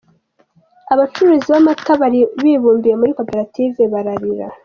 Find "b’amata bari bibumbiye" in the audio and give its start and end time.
1.53-2.95